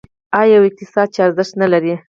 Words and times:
آیا 0.39 0.53
یو 0.55 0.63
اقتصاد 0.69 1.07
چې 1.15 1.19
ارزښت 1.25 1.53
نلري؟ 1.61 1.93